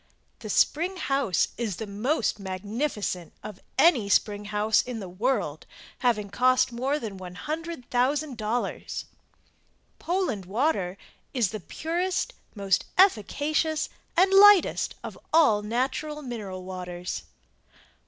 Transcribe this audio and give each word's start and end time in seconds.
The 0.39 0.49
Spring 0.49 0.95
House 0.97 1.49
is 1.59 1.75
the 1.75 1.85
most 1.85 2.39
magnificent 2.39 3.33
of 3.43 3.59
any 3.77 4.09
spring 4.09 4.45
house 4.45 4.83
m 4.87 4.99
the 4.99 5.07
world 5.07 5.67
having 5.99 6.31
cost 6.31 6.71
more 6.71 6.97
then 6.97 7.19
$100,000. 7.19 9.05
"POLAND" 9.99 10.45
WATER 10.47 10.97
IS 11.35 11.51
the 11.51 11.59
purest, 11.59 12.33
most 12.55 12.85
efficacious 12.97 13.89
and 14.17 14.33
lightest 14.33 14.95
of 15.03 15.19
all 15.31 15.61
natural 15.61 16.23
mineral 16.23 16.63
waters. 16.63 17.21